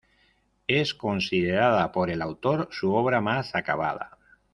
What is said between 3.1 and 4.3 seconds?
más acabada.